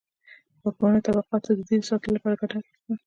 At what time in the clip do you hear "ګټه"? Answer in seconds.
2.41-2.55